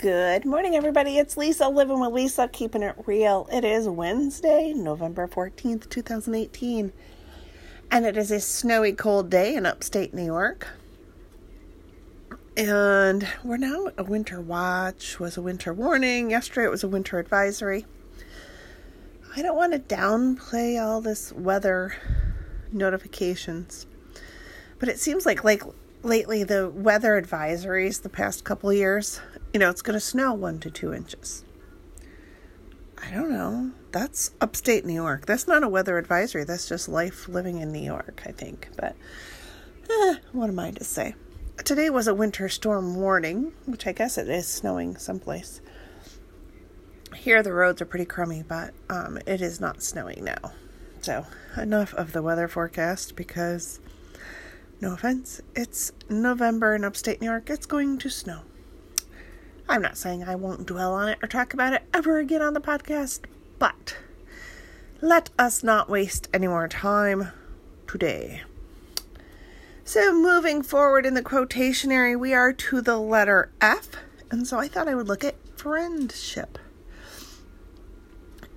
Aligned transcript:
Good 0.00 0.46
morning, 0.46 0.76
everybody. 0.76 1.18
It's 1.18 1.36
Lisa 1.36 1.68
living 1.68 2.00
with 2.00 2.12
Lisa, 2.12 2.48
keeping 2.48 2.82
it 2.82 2.94
real. 3.04 3.46
It 3.52 3.66
is 3.66 3.86
Wednesday, 3.86 4.72
November 4.72 5.28
14th, 5.28 5.90
2018, 5.90 6.90
and 7.90 8.06
it 8.06 8.16
is 8.16 8.30
a 8.30 8.40
snowy, 8.40 8.94
cold 8.94 9.28
day 9.28 9.54
in 9.54 9.66
upstate 9.66 10.14
New 10.14 10.24
York. 10.24 10.68
And 12.56 13.28
we're 13.44 13.58
now 13.58 13.88
a 13.98 14.02
winter 14.02 14.40
watch, 14.40 15.20
was 15.20 15.36
a 15.36 15.42
winter 15.42 15.74
warning. 15.74 16.30
Yesterday 16.30 16.64
it 16.64 16.70
was 16.70 16.82
a 16.82 16.88
winter 16.88 17.18
advisory. 17.18 17.84
I 19.36 19.42
don't 19.42 19.56
want 19.56 19.74
to 19.74 19.94
downplay 19.94 20.82
all 20.82 21.02
this 21.02 21.30
weather 21.30 21.94
notifications, 22.72 23.86
but 24.78 24.88
it 24.88 24.98
seems 24.98 25.26
like 25.26 25.44
like 25.44 25.62
lately 26.02 26.42
the 26.42 26.70
weather 26.70 27.20
advisories 27.20 28.00
the 28.00 28.08
past 28.08 28.44
couple 28.44 28.72
years 28.72 29.20
you 29.52 29.60
know, 29.60 29.70
it's 29.70 29.82
going 29.82 29.94
to 29.94 30.00
snow 30.00 30.32
one 30.32 30.60
to 30.60 30.70
two 30.70 30.92
inches. 30.92 31.44
I 33.02 33.10
don't 33.10 33.30
know. 33.30 33.72
That's 33.92 34.32
upstate 34.40 34.84
New 34.84 34.94
York. 34.94 35.26
That's 35.26 35.48
not 35.48 35.64
a 35.64 35.68
weather 35.68 35.98
advisory. 35.98 36.44
That's 36.44 36.68
just 36.68 36.88
life 36.88 37.28
living 37.28 37.58
in 37.60 37.72
New 37.72 37.82
York, 37.82 38.22
I 38.26 38.32
think. 38.32 38.68
But 38.76 38.94
eh, 39.90 40.16
what 40.32 40.50
am 40.50 40.58
I 40.58 40.70
to 40.72 40.84
say? 40.84 41.14
Today 41.64 41.90
was 41.90 42.06
a 42.06 42.14
winter 42.14 42.48
storm 42.48 42.94
warning, 42.96 43.52
which 43.66 43.86
I 43.86 43.92
guess 43.92 44.16
it 44.16 44.28
is 44.28 44.46
snowing 44.46 44.96
someplace. 44.96 45.60
Here 47.16 47.42
the 47.42 47.52
roads 47.52 47.82
are 47.82 47.86
pretty 47.86 48.04
crummy, 48.04 48.44
but 48.46 48.72
um, 48.88 49.18
it 49.26 49.40
is 49.40 49.60
not 49.60 49.82
snowing 49.82 50.24
now. 50.24 50.52
So 51.00 51.26
enough 51.56 51.92
of 51.94 52.12
the 52.12 52.22
weather 52.22 52.46
forecast 52.46 53.16
because, 53.16 53.80
no 54.80 54.92
offense, 54.92 55.40
it's 55.56 55.92
November 56.08 56.74
in 56.74 56.84
upstate 56.84 57.20
New 57.20 57.28
York. 57.28 57.50
It's 57.50 57.66
going 57.66 57.98
to 57.98 58.10
snow. 58.10 58.42
I'm 59.70 59.82
not 59.82 59.96
saying 59.96 60.24
I 60.24 60.34
won't 60.34 60.66
dwell 60.66 60.94
on 60.94 61.08
it 61.08 61.18
or 61.22 61.28
talk 61.28 61.54
about 61.54 61.72
it 61.72 61.84
ever 61.94 62.18
again 62.18 62.42
on 62.42 62.54
the 62.54 62.60
podcast, 62.60 63.20
but 63.60 63.96
let 65.00 65.30
us 65.38 65.62
not 65.62 65.88
waste 65.88 66.28
any 66.34 66.48
more 66.48 66.66
time 66.66 67.28
today. 67.86 68.42
So, 69.84 70.12
moving 70.12 70.64
forward 70.64 71.06
in 71.06 71.14
the 71.14 71.22
quotationary, 71.22 72.18
we 72.18 72.34
are 72.34 72.52
to 72.52 72.80
the 72.80 72.98
letter 72.98 73.52
F, 73.60 73.90
and 74.28 74.44
so 74.44 74.58
I 74.58 74.66
thought 74.66 74.88
I 74.88 74.96
would 74.96 75.06
look 75.06 75.22
at 75.22 75.36
friendship. 75.56 76.58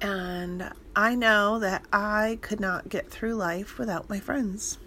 And 0.02 0.72
I 0.96 1.14
know 1.14 1.60
that 1.60 1.86
I 1.94 2.40
could 2.42 2.60
not 2.60 2.90
get 2.90 3.12
through 3.12 3.36
life 3.36 3.78
without 3.78 4.10
my 4.10 4.20
friends. 4.20 4.80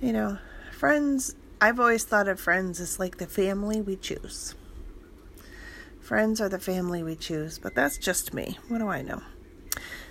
You 0.00 0.14
know, 0.14 0.38
friends 0.72 1.36
I've 1.60 1.80
always 1.80 2.04
thought 2.04 2.28
of 2.28 2.38
friends 2.38 2.80
as 2.80 2.98
like 2.98 3.16
the 3.16 3.26
family 3.26 3.80
we 3.80 3.96
choose. 3.96 4.54
Friends 6.00 6.40
are 6.40 6.48
the 6.48 6.58
family 6.58 7.02
we 7.02 7.16
choose, 7.16 7.58
but 7.58 7.74
that's 7.74 7.96
just 7.98 8.34
me. 8.34 8.58
What 8.68 8.78
do 8.78 8.88
I 8.88 9.02
know? 9.02 9.22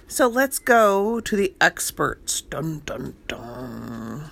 So 0.08 0.28
let's 0.28 0.60
go 0.60 1.20
to 1.20 1.36
the 1.36 1.54
experts. 1.62 2.42
Dun 2.42 2.82
dun 2.86 3.16
dun. 3.28 4.30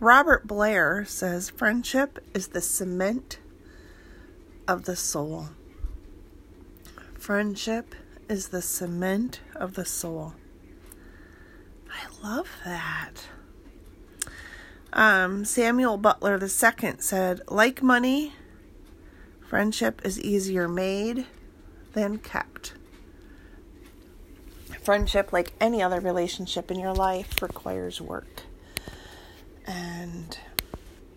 Robert 0.00 0.46
Blair 0.46 1.04
says 1.04 1.50
friendship 1.50 2.18
is 2.34 2.48
the 2.48 2.60
cement 2.60 3.38
of 4.66 4.84
the 4.84 4.96
soul. 4.96 5.50
Friendship 7.18 7.94
is 8.28 8.48
the 8.48 8.62
cement 8.62 9.40
of 9.54 9.74
the 9.74 9.84
soul. 9.84 10.34
I 11.90 12.26
love 12.26 12.48
that. 12.64 13.28
Um, 14.94 15.44
Samuel 15.44 15.96
Butler 15.96 16.38
II 16.40 16.94
said, 17.00 17.40
like 17.48 17.82
money, 17.82 18.32
friendship 19.40 20.00
is 20.04 20.20
easier 20.20 20.68
made 20.68 21.26
than 21.94 22.18
kept. 22.18 22.74
Friendship, 24.84 25.32
like 25.32 25.52
any 25.60 25.82
other 25.82 25.98
relationship 25.98 26.70
in 26.70 26.78
your 26.78 26.94
life, 26.94 27.42
requires 27.42 28.00
work. 28.00 28.42
And 29.66 30.38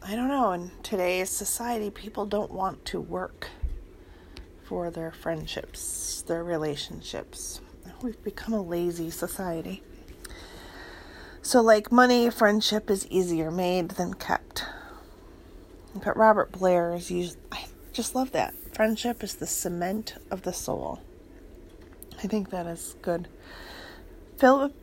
I 0.01 0.16
don't 0.16 0.29
know, 0.29 0.53
in 0.53 0.71
today's 0.81 1.29
society, 1.29 1.91
people 1.91 2.25
don't 2.25 2.51
want 2.51 2.83
to 2.85 2.99
work 2.99 3.49
for 4.63 4.89
their 4.89 5.11
friendships, 5.11 6.23
their 6.25 6.43
relationships. 6.43 7.61
We've 8.01 8.23
become 8.23 8.55
a 8.55 8.61
lazy 8.61 9.11
society. 9.11 9.83
So, 11.47 11.62
like 11.62 11.94
money, 11.94 12.30
friendship 12.30 12.91
is 12.91 13.08
easier 13.08 13.50
made 13.50 13.91
than 13.91 14.16
kept. 14.16 14.66
But 15.96 16.18
Robert 16.18 16.52
Blair 16.52 16.94
is 16.94 17.09
used, 17.09 17.38
I 17.53 17.68
just 17.94 18.13
love 18.13 18.34
that. 18.34 18.53
Friendship 18.75 19.24
is 19.24 19.35
the 19.35 19.47
cement 19.47 20.16
of 20.30 20.41
the 20.41 20.52
soul. 20.52 21.00
I 22.22 22.28
think 22.28 22.50
that 22.50 22.68
is 22.68 22.97
good. 23.02 23.30
Philip 24.38 24.74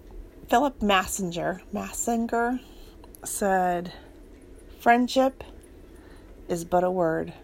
Philip 0.49 0.81
Massinger 0.81 1.61
Massinger 1.71 2.61
said, 3.23 3.93
"Friendship 4.81 5.45
is 6.49 6.65
but 6.65 6.83
a 6.83 6.91
word." 6.91 7.35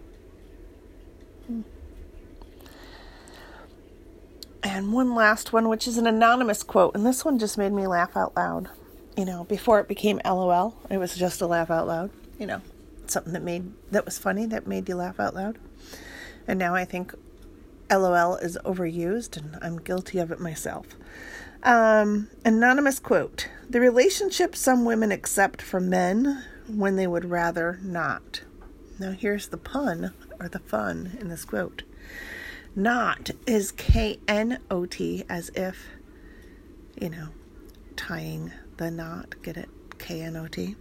And 4.62 4.94
one 4.94 5.14
last 5.14 5.52
one, 5.52 5.68
which 5.68 5.86
is 5.86 5.98
an 5.98 6.06
anonymous 6.06 6.62
quote, 6.62 6.94
and 6.94 7.04
this 7.04 7.22
one 7.22 7.38
just 7.38 7.58
made 7.58 7.72
me 7.72 7.86
laugh 7.86 8.16
out 8.16 8.34
loud 8.34 8.70
you 9.16 9.24
know, 9.24 9.44
before 9.44 9.80
it 9.80 9.88
became 9.88 10.20
LOL, 10.24 10.76
it 10.90 10.98
was 10.98 11.16
just 11.16 11.40
a 11.40 11.46
laugh 11.46 11.70
out 11.70 11.86
loud, 11.86 12.10
you 12.38 12.46
know, 12.46 12.60
something 13.06 13.32
that 13.32 13.42
made 13.42 13.72
that 13.90 14.04
was 14.04 14.18
funny 14.18 14.46
that 14.46 14.66
made 14.66 14.88
you 14.88 14.96
laugh 14.96 15.20
out 15.20 15.34
loud. 15.34 15.58
And 16.46 16.58
now 16.58 16.74
I 16.74 16.84
think 16.84 17.14
LOL 17.90 18.36
is 18.36 18.58
overused 18.64 19.36
and 19.36 19.58
I'm 19.60 19.78
guilty 19.78 20.18
of 20.18 20.30
it 20.30 20.40
myself. 20.40 20.86
Um, 21.62 22.30
anonymous 22.44 22.98
quote 22.98 23.48
The 23.68 23.80
relationship 23.80 24.56
some 24.56 24.84
women 24.84 25.12
accept 25.12 25.60
from 25.60 25.90
men 25.90 26.44
when 26.66 26.96
they 26.96 27.06
would 27.06 27.24
rather 27.24 27.78
not. 27.82 28.42
Now, 28.98 29.12
here's 29.12 29.48
the 29.48 29.58
pun 29.58 30.12
or 30.38 30.48
the 30.48 30.58
fun 30.58 31.16
in 31.20 31.28
this 31.28 31.44
quote. 31.44 31.82
Not 32.76 33.30
is 33.46 33.72
K 33.72 34.20
N 34.28 34.58
O 34.70 34.86
T 34.86 35.24
as 35.28 35.50
if, 35.54 35.86
you 37.00 37.10
know, 37.10 37.28
tying 37.96 38.52
the 38.80 38.90
knot. 38.90 39.34
Get 39.42 39.56
it? 39.56 39.68
K 39.98 40.22
N 40.22 40.36
O 40.36 40.48
T. 40.48 40.74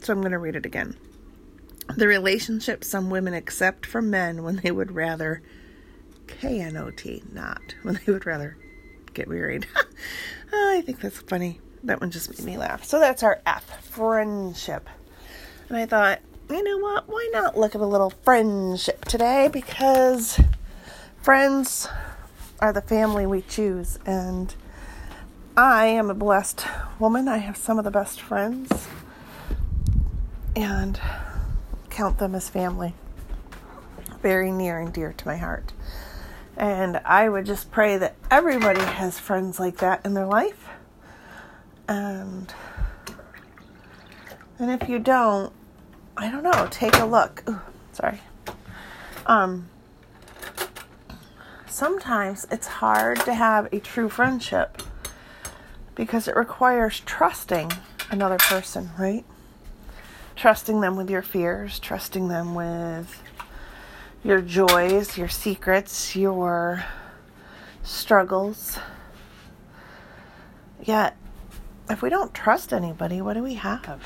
So 0.00 0.12
I'm 0.12 0.20
going 0.20 0.32
to 0.32 0.38
read 0.38 0.56
it 0.56 0.64
again. 0.64 0.96
The 1.96 2.06
relationship 2.06 2.84
some 2.84 3.10
women 3.10 3.34
accept 3.34 3.84
from 3.84 4.08
men 4.08 4.44
when 4.44 4.56
they 4.56 4.70
would 4.70 4.92
rather 4.92 5.42
K 6.28 6.60
N 6.60 6.76
O 6.76 6.90
T, 6.90 7.22
not 7.32 7.74
when 7.82 8.00
they 8.06 8.12
would 8.12 8.24
rather 8.24 8.56
get 9.12 9.28
married. 9.28 9.66
oh, 10.52 10.74
I 10.78 10.80
think 10.80 11.00
that's 11.00 11.18
funny. 11.22 11.60
That 11.82 12.00
one 12.00 12.12
just 12.12 12.30
made 12.30 12.44
me 12.44 12.56
laugh. 12.56 12.84
So 12.84 13.00
that's 13.00 13.22
our 13.24 13.42
F, 13.44 13.84
friendship. 13.84 14.88
And 15.68 15.76
I 15.76 15.86
thought, 15.86 16.20
you 16.48 16.62
know 16.62 16.78
what? 16.78 17.08
Why 17.08 17.28
not 17.32 17.58
look 17.58 17.74
at 17.74 17.80
a 17.80 17.86
little 17.86 18.10
friendship 18.10 19.04
today? 19.06 19.48
Because 19.52 20.40
friends 21.20 21.88
are 22.60 22.72
the 22.72 22.82
family 22.82 23.26
we 23.26 23.42
choose. 23.42 23.98
And 24.06 24.54
I 25.62 25.88
am 25.88 26.08
a 26.08 26.14
blessed 26.14 26.64
woman. 26.98 27.28
I 27.28 27.36
have 27.36 27.54
some 27.54 27.76
of 27.76 27.84
the 27.84 27.90
best 27.90 28.18
friends 28.18 28.88
and 30.56 30.98
count 31.90 32.16
them 32.16 32.34
as 32.34 32.48
family. 32.48 32.94
Very 34.22 34.52
near 34.52 34.80
and 34.80 34.90
dear 34.90 35.12
to 35.12 35.28
my 35.28 35.36
heart. 35.36 35.74
And 36.56 36.96
I 37.04 37.28
would 37.28 37.44
just 37.44 37.70
pray 37.70 37.98
that 37.98 38.16
everybody 38.30 38.80
has 38.80 39.18
friends 39.18 39.60
like 39.60 39.76
that 39.80 40.00
in 40.06 40.14
their 40.14 40.24
life. 40.24 40.66
And 41.86 42.54
and 44.58 44.70
if 44.70 44.88
you 44.88 44.98
don't, 44.98 45.52
I 46.16 46.30
don't 46.30 46.42
know, 46.42 46.68
take 46.70 46.96
a 46.96 47.04
look. 47.04 47.44
Ooh, 47.46 47.60
sorry. 47.92 48.22
Um 49.26 49.68
sometimes 51.68 52.46
it's 52.50 52.66
hard 52.66 53.20
to 53.26 53.34
have 53.34 53.68
a 53.74 53.78
true 53.78 54.08
friendship 54.08 54.82
because 56.00 56.26
it 56.26 56.34
requires 56.34 57.00
trusting 57.00 57.70
another 58.10 58.38
person, 58.38 58.88
right? 58.98 59.22
Trusting 60.34 60.80
them 60.80 60.96
with 60.96 61.10
your 61.10 61.20
fears, 61.20 61.78
trusting 61.78 62.28
them 62.28 62.54
with 62.54 63.22
your 64.24 64.40
joys, 64.40 65.18
your 65.18 65.28
secrets, 65.28 66.16
your 66.16 66.86
struggles. 67.82 68.78
Yet, 70.82 71.18
if 71.90 72.00
we 72.00 72.08
don't 72.08 72.32
trust 72.32 72.72
anybody, 72.72 73.20
what 73.20 73.34
do 73.34 73.42
we 73.42 73.56
have? 73.56 74.02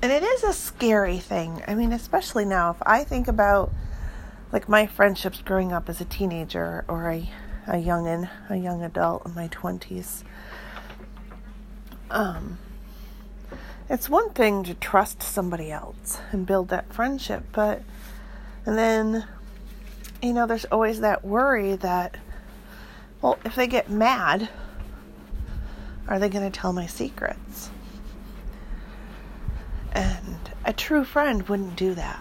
And 0.00 0.10
it 0.10 0.22
is 0.22 0.42
a 0.42 0.54
scary 0.54 1.18
thing. 1.18 1.62
I 1.68 1.74
mean, 1.74 1.92
especially 1.92 2.46
now, 2.46 2.70
if 2.70 2.78
I 2.86 3.04
think 3.04 3.28
about 3.28 3.70
like 4.52 4.70
my 4.70 4.86
friendships 4.86 5.42
growing 5.42 5.70
up 5.70 5.90
as 5.90 6.00
a 6.00 6.06
teenager 6.06 6.86
or 6.88 7.10
a, 7.10 7.30
a 7.66 7.74
youngin, 7.74 8.30
a 8.48 8.56
young 8.56 8.82
adult 8.82 9.26
in 9.26 9.34
my 9.34 9.48
20s 9.48 10.22
um, 12.10 12.58
it's 13.88 14.08
one 14.08 14.30
thing 14.30 14.64
to 14.64 14.74
trust 14.74 15.22
somebody 15.22 15.70
else 15.70 16.20
and 16.32 16.46
build 16.46 16.68
that 16.68 16.92
friendship, 16.92 17.44
but 17.52 17.82
and 18.64 18.76
then 18.76 19.26
you 20.22 20.32
know, 20.32 20.46
there's 20.46 20.64
always 20.66 21.00
that 21.00 21.24
worry 21.24 21.76
that, 21.76 22.16
well, 23.20 23.38
if 23.44 23.54
they 23.54 23.66
get 23.66 23.90
mad, 23.90 24.48
are 26.08 26.18
they 26.18 26.28
going 26.28 26.50
to 26.50 26.58
tell 26.58 26.72
my 26.72 26.86
secrets? 26.86 27.70
And 29.92 30.38
a 30.64 30.72
true 30.72 31.04
friend 31.04 31.48
wouldn't 31.48 31.76
do 31.76 31.94
that. 31.94 32.20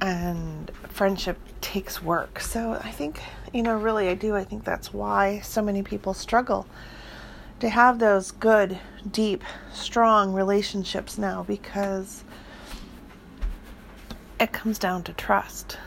And 0.00 0.70
friendship 0.88 1.38
takes 1.60 2.02
work. 2.02 2.40
So 2.40 2.72
I 2.72 2.90
think, 2.90 3.20
you 3.52 3.62
know, 3.62 3.76
really, 3.76 4.08
I 4.08 4.14
do. 4.14 4.34
I 4.34 4.44
think 4.44 4.64
that's 4.64 4.92
why 4.92 5.40
so 5.40 5.62
many 5.62 5.82
people 5.82 6.14
struggle 6.14 6.66
to 7.60 7.68
have 7.68 7.98
those 7.98 8.30
good, 8.32 8.78
deep, 9.10 9.44
strong 9.72 10.32
relationships 10.32 11.18
now 11.18 11.42
because 11.42 12.24
it 14.40 14.50
comes 14.52 14.78
down 14.78 15.02
to 15.04 15.12
trust. 15.12 15.78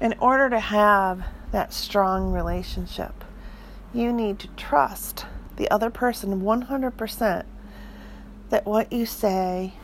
In 0.00 0.14
order 0.18 0.50
to 0.50 0.58
have 0.58 1.24
that 1.52 1.72
strong 1.72 2.32
relationship, 2.32 3.24
you 3.94 4.12
need 4.12 4.38
to 4.40 4.48
trust 4.48 5.26
the 5.56 5.70
other 5.70 5.90
person 5.90 6.40
100% 6.40 7.44
that 8.48 8.66
what 8.66 8.92
you 8.92 9.06
say 9.06 9.74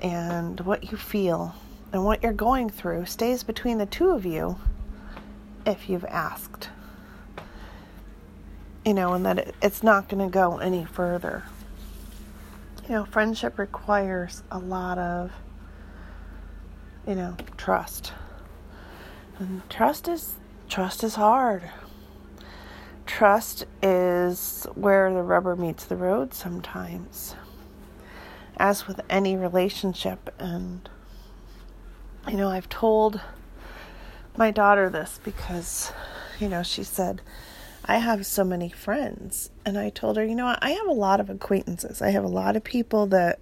and 0.00 0.60
what 0.60 0.90
you 0.90 0.96
feel 0.96 1.54
and 1.92 2.04
what 2.04 2.22
you're 2.22 2.32
going 2.32 2.70
through 2.70 3.04
stays 3.04 3.42
between 3.42 3.78
the 3.78 3.86
two 3.86 4.10
of 4.10 4.24
you 4.24 4.58
if 5.66 5.90
you've 5.90 6.04
asked. 6.06 6.70
You 8.88 8.94
know, 8.94 9.12
and 9.12 9.26
that 9.26 9.54
it's 9.60 9.82
not 9.82 10.08
going 10.08 10.24
to 10.24 10.32
go 10.32 10.56
any 10.56 10.86
further. 10.86 11.42
You 12.88 12.94
know, 12.94 13.04
friendship 13.04 13.58
requires 13.58 14.42
a 14.50 14.58
lot 14.58 14.96
of 14.96 15.30
you 17.06 17.14
know, 17.14 17.36
trust. 17.58 18.14
And 19.38 19.60
trust 19.68 20.08
is 20.08 20.36
trust 20.70 21.04
is 21.04 21.16
hard. 21.16 21.64
Trust 23.04 23.66
is 23.82 24.66
where 24.74 25.12
the 25.12 25.20
rubber 25.20 25.54
meets 25.54 25.84
the 25.84 25.96
road 25.96 26.32
sometimes. 26.32 27.36
As 28.56 28.86
with 28.86 29.02
any 29.10 29.36
relationship 29.36 30.34
and 30.38 30.88
you 32.26 32.38
know, 32.38 32.48
I've 32.48 32.70
told 32.70 33.20
my 34.38 34.50
daughter 34.50 34.88
this 34.88 35.20
because 35.22 35.92
you 36.40 36.48
know, 36.48 36.62
she 36.62 36.84
said 36.84 37.20
I 37.84 37.98
have 37.98 38.26
so 38.26 38.44
many 38.44 38.68
friends. 38.68 39.50
And 39.64 39.78
I 39.78 39.90
told 39.90 40.16
her, 40.16 40.24
you 40.24 40.34
know, 40.34 40.56
I 40.60 40.70
have 40.72 40.86
a 40.86 40.92
lot 40.92 41.20
of 41.20 41.30
acquaintances. 41.30 42.02
I 42.02 42.10
have 42.10 42.24
a 42.24 42.28
lot 42.28 42.56
of 42.56 42.64
people 42.64 43.06
that 43.06 43.38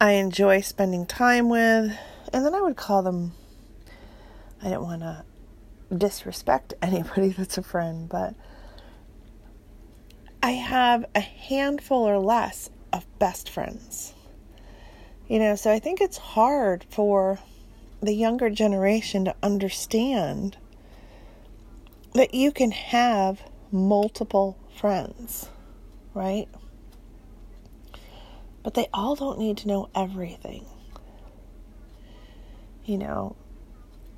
I 0.00 0.12
enjoy 0.12 0.60
spending 0.62 1.06
time 1.06 1.48
with 1.48 1.96
and 2.32 2.44
then 2.44 2.54
I 2.54 2.60
would 2.60 2.76
call 2.76 3.02
them, 3.02 3.32
I 4.60 4.64
didn't 4.64 4.82
want 4.82 5.02
to 5.02 5.24
disrespect 5.96 6.74
anybody 6.82 7.30
that's 7.30 7.58
a 7.58 7.62
friend, 7.62 8.08
but 8.08 8.34
I 10.42 10.52
have 10.52 11.04
a 11.14 11.20
handful 11.20 12.08
or 12.08 12.18
less 12.18 12.70
of 12.92 13.06
best 13.18 13.48
friends. 13.48 14.14
You 15.28 15.38
know, 15.38 15.54
so 15.54 15.70
I 15.72 15.78
think 15.78 16.00
it's 16.00 16.16
hard 16.16 16.84
for 16.90 17.38
the 18.00 18.14
younger 18.14 18.50
generation 18.50 19.24
to 19.26 19.34
understand 19.42 20.56
that 22.14 22.34
you 22.34 22.52
can 22.52 22.70
have 22.70 23.42
multiple 23.70 24.58
friends, 24.76 25.48
right? 26.14 26.48
But 28.62 28.74
they 28.74 28.88
all 28.92 29.14
don't 29.14 29.38
need 29.38 29.58
to 29.58 29.68
know 29.68 29.88
everything 29.94 30.66
you 32.90 32.98
know, 32.98 33.36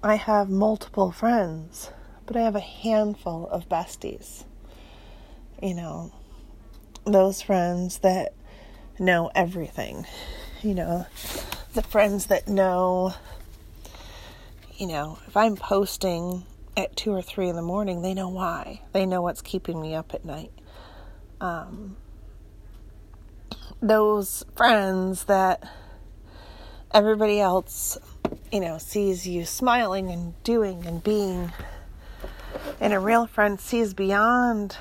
I 0.03 0.15
have 0.15 0.49
multiple 0.49 1.13
friends, 1.13 1.91
but 2.25 2.39
I 2.39 2.41
have 2.41 2.57
a 2.57 2.61
handful 2.61 3.47
of 3.49 3.69
besties. 3.69 4.45
You 5.63 5.75
know, 5.75 6.13
those 7.05 7.43
friends 7.43 7.99
that 7.99 8.33
know 8.99 9.31
everything. 9.35 10.07
You 10.63 10.75
know, 10.75 11.07
the 11.75 11.83
friends 11.83 12.29
that 12.29 12.49
know, 12.49 13.13
you 14.79 14.87
know, 14.87 15.19
if 15.27 15.37
I'm 15.37 15.57
posting 15.57 16.45
at 16.77 16.97
two 16.97 17.13
or 17.13 17.23
three 17.23 17.49
in 17.49 17.57
the 17.57 17.63
morning, 17.63 18.03
they 18.03 18.15
know 18.15 18.29
why. 18.29 18.83
They 18.93 19.07
know 19.07 19.23
what's 19.23 19.43
keeping 19.43 19.81
me 19.81 19.95
up 19.95 20.15
at 20.15 20.25
night. 20.25 20.53
Um, 21.41 21.97
those 23.81 24.45
friends 24.55 25.25
that 25.25 25.63
everybody 26.93 27.41
else 27.41 27.99
you 28.53 28.61
know, 28.61 28.79
sees 28.79 29.27
you 29.27 29.45
smiling 29.45 30.11
and 30.11 30.41
doing 30.45 30.87
and 30.87 31.03
being. 31.03 31.53
And 32.81 32.93
a 32.93 33.01
real 33.01 33.27
friend 33.27 33.59
sees 33.59 33.95
beyond 33.95 34.77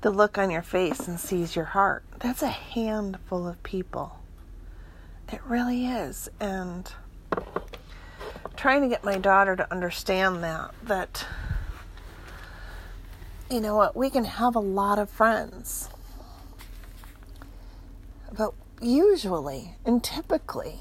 the 0.00 0.10
look 0.10 0.38
on 0.38 0.50
your 0.50 0.62
face 0.62 1.06
and 1.06 1.20
sees 1.20 1.54
your 1.54 1.66
heart. 1.66 2.04
That's 2.20 2.42
a 2.42 2.48
handful 2.48 3.46
of 3.46 3.62
people. 3.62 4.18
It 5.30 5.42
really 5.44 5.86
is. 5.86 6.28
And 6.40 6.90
trying 8.56 8.82
to 8.82 8.88
get 8.88 9.04
my 9.04 9.18
daughter 9.18 9.54
to 9.56 9.70
understand 9.70 10.42
that, 10.42 10.72
that, 10.82 11.26
you 13.50 13.60
know 13.60 13.76
what, 13.76 13.96
we 13.96 14.10
can 14.10 14.24
have 14.24 14.56
a 14.56 14.60
lot 14.60 14.98
of 14.98 15.08
friends. 15.08 15.88
But 18.36 18.52
usually 18.80 19.74
and 19.84 20.02
typically, 20.02 20.80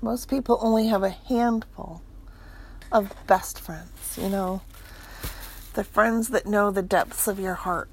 most 0.00 0.28
people 0.28 0.58
only 0.60 0.86
have 0.88 1.02
a 1.02 1.10
handful 1.10 2.02
of 2.92 3.12
best 3.26 3.58
friends, 3.60 4.18
you 4.20 4.28
know, 4.28 4.62
the 5.74 5.84
friends 5.84 6.28
that 6.28 6.46
know 6.46 6.70
the 6.70 6.82
depths 6.82 7.26
of 7.26 7.40
your 7.40 7.54
heart, 7.54 7.90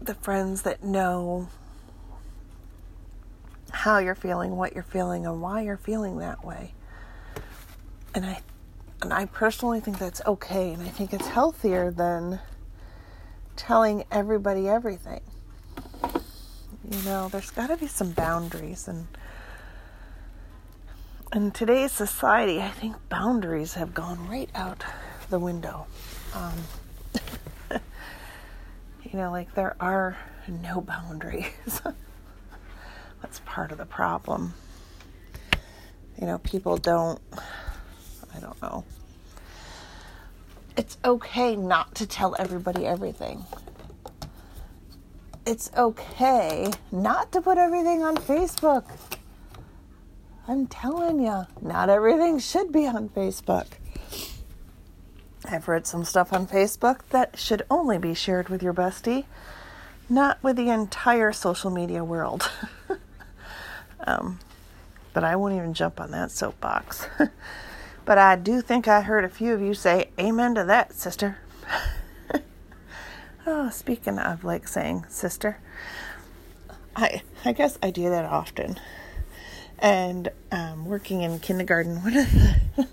the 0.00 0.14
friends 0.14 0.62
that 0.62 0.82
know 0.82 1.48
how 3.70 3.98
you're 3.98 4.14
feeling, 4.14 4.56
what 4.56 4.74
you're 4.74 4.82
feeling, 4.82 5.24
and 5.24 5.40
why 5.40 5.62
you're 5.62 5.76
feeling 5.76 6.18
that 6.18 6.44
way. 6.44 6.72
And 8.14 8.26
I 8.26 8.40
and 9.00 9.12
I 9.12 9.26
personally 9.26 9.80
think 9.80 9.98
that's 9.98 10.20
okay, 10.26 10.72
and 10.72 10.82
I 10.82 10.88
think 10.88 11.12
it's 11.12 11.28
healthier 11.28 11.90
than 11.90 12.40
telling 13.54 14.04
everybody 14.10 14.68
everything. 14.68 15.20
You 16.90 17.02
know, 17.04 17.28
there's 17.28 17.50
got 17.50 17.68
to 17.68 17.76
be 17.76 17.86
some 17.86 18.12
boundaries 18.12 18.88
and 18.88 19.06
in 21.32 21.50
today's 21.50 21.92
society, 21.92 22.60
I 22.60 22.70
think 22.70 22.96
boundaries 23.08 23.74
have 23.74 23.92
gone 23.92 24.28
right 24.28 24.48
out 24.54 24.84
the 25.28 25.38
window. 25.38 25.86
Um, 26.34 26.54
you 27.70 29.12
know, 29.12 29.30
like 29.30 29.54
there 29.54 29.76
are 29.80 30.16
no 30.48 30.80
boundaries. 30.80 31.52
That's 33.22 33.40
part 33.44 33.72
of 33.72 33.78
the 33.78 33.84
problem. 33.86 34.54
You 36.18 36.26
know, 36.26 36.38
people 36.38 36.76
don't, 36.78 37.20
I 38.38 38.40
don't 38.40 38.62
know. 38.62 38.84
It's 40.76 40.96
okay 41.04 41.56
not 41.56 41.96
to 41.96 42.06
tell 42.06 42.36
everybody 42.38 42.86
everything. 42.86 43.44
It's 45.44 45.72
okay 45.76 46.70
not 46.92 47.32
to 47.32 47.40
put 47.40 47.58
everything 47.58 48.04
on 48.04 48.16
Facebook. 48.16 48.84
I'm 50.46 50.68
telling 50.68 51.20
you, 51.20 51.46
not 51.60 51.90
everything 51.90 52.38
should 52.38 52.70
be 52.70 52.86
on 52.86 53.08
Facebook. 53.08 53.66
I've 55.44 55.66
read 55.66 55.86
some 55.86 56.04
stuff 56.04 56.32
on 56.32 56.46
Facebook 56.46 57.00
that 57.10 57.38
should 57.38 57.64
only 57.68 57.98
be 57.98 58.14
shared 58.14 58.50
with 58.50 58.62
your 58.62 58.74
bestie, 58.74 59.24
not 60.08 60.40
with 60.44 60.56
the 60.56 60.68
entire 60.68 61.32
social 61.32 61.70
media 61.70 62.04
world. 62.04 62.48
um, 64.06 64.38
but 65.12 65.24
I 65.24 65.34
won't 65.34 65.56
even 65.56 65.74
jump 65.74 66.00
on 66.00 66.12
that 66.12 66.30
soapbox. 66.30 67.06
but 68.08 68.16
I 68.16 68.36
do 68.36 68.62
think 68.62 68.88
I 68.88 69.02
heard 69.02 69.22
a 69.22 69.28
few 69.28 69.52
of 69.52 69.60
you 69.60 69.74
say, 69.74 70.08
Amen 70.18 70.54
to 70.54 70.64
that, 70.64 70.94
sister. 70.94 71.36
oh, 73.46 73.68
speaking 73.68 74.18
of 74.18 74.44
like 74.44 74.66
saying 74.66 75.04
sister, 75.10 75.58
I 76.96 77.20
I 77.44 77.52
guess 77.52 77.76
I 77.82 77.90
do 77.90 78.08
that 78.08 78.24
often 78.24 78.80
and 79.78 80.30
um, 80.50 80.86
working 80.86 81.20
in 81.20 81.38
kindergarten, 81.38 82.02
one 82.02 82.16
of 82.16 82.32
the 82.32 82.88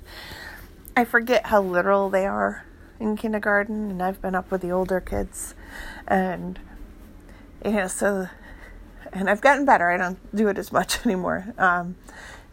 I 0.97 1.05
forget 1.05 1.45
how 1.45 1.61
literal 1.61 2.09
they 2.09 2.25
are 2.25 2.65
in 2.99 3.15
kindergarten, 3.15 3.91
and 3.91 4.03
I've 4.03 4.21
been 4.21 4.35
up 4.35 4.51
with 4.51 4.59
the 4.59 4.71
older 4.71 4.99
kids, 4.99 5.55
and 6.09 6.59
you 7.63 7.71
know, 7.71 7.87
so 7.87 8.27
and 9.13 9.29
I've 9.29 9.39
gotten 9.39 9.63
better. 9.63 9.89
I 9.89 9.95
don't 9.95 10.35
do 10.35 10.49
it 10.49 10.57
as 10.57 10.73
much 10.73 11.05
anymore. 11.05 11.53
Um, 11.57 11.95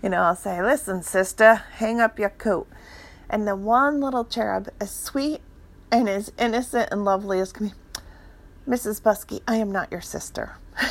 you 0.02 0.09
know, 0.09 0.23
I'll 0.23 0.37
say, 0.37 0.62
"Listen, 0.62 1.02
sister, 1.02 1.62
hang 1.76 2.00
up 2.00 2.18
your 2.18 2.30
coat," 2.30 2.68
and 3.30 3.47
the 3.47 3.56
one 3.56 4.00
little 4.00 4.25
cherub, 4.25 4.68
as 4.80 4.90
sweet 4.90 5.40
and 5.90 6.09
as 6.09 6.32
innocent 6.38 6.88
and 6.90 7.04
lovely 7.04 7.38
as 7.40 7.52
can 7.52 7.68
be, 7.68 7.75
Mrs. 8.68 9.00
Buskey, 9.02 9.40
I 9.47 9.56
am 9.56 9.71
not 9.71 9.90
your 9.90 10.00
sister. 10.00 10.56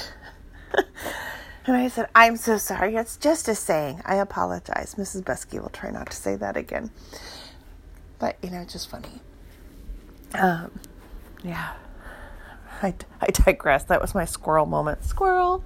And 1.65 1.75
I 1.77 1.89
said, 1.89 2.10
I'm 2.15 2.38
so 2.38 2.58
sorry. 2.58 2.96
It's 2.96 3.18
just 3.18 3.48
a 3.48 3.53
saying. 3.53 4.01
I 4.06 4.15
apologize. 4.15 4.96
Mrs. 4.96 5.22
Beskey 5.22 5.62
will 5.62 5.70
try 5.70 5.91
not 5.91 6.10
to 6.10 6.18
say 6.18 6.36
that 6.36 6.58
again. 6.58 6.89
But, 8.18 8.38
you 8.41 8.50
know, 8.50 8.62
it's 8.62 8.74
just 8.74 8.89
funny. 8.89 9.22
Um, 10.34 10.80
yeah. 11.44 11.74
I, 12.82 12.96
I 13.22 13.27
digress. 13.27 13.84
That 13.86 14.01
was 14.01 14.15
my 14.15 14.25
squirrel 14.25 14.65
moment. 14.65 15.03
Squirrel. 15.03 15.63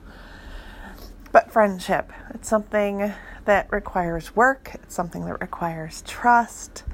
But 1.36 1.52
friendship, 1.52 2.14
it's 2.34 2.48
something 2.48 3.12
that 3.44 3.68
requires 3.70 4.38
work, 4.38 4.72
it's 4.76 4.96
something 4.96 5.26
that 5.26 5.42
requires 5.42 6.02
trust. 6.04 6.86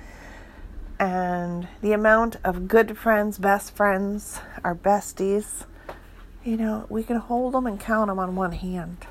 And 1.00 1.67
the 1.81 1.93
amount 1.93 2.38
of 2.43 2.67
good 2.67 2.98
friends, 2.98 3.38
best 3.38 3.75
friends, 3.75 4.39
our 4.63 4.74
besties, 4.74 5.65
you 6.43 6.57
know, 6.57 6.88
we 6.89 7.03
can 7.03 7.17
hold 7.17 7.53
them 7.53 7.67
and 7.67 7.79
count 7.79 8.07
them 8.07 8.17
on 8.17 8.36
one 8.36 8.53
hand. 8.53 9.05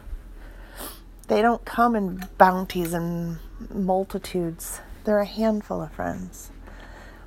They 1.29 1.43
don't 1.43 1.65
come 1.65 1.95
in 1.95 2.25
bounties 2.37 2.93
and 2.93 3.39
multitudes. 3.73 4.81
They're 5.05 5.21
a 5.21 5.27
handful 5.27 5.81
of 5.81 5.93
friends 5.93 6.51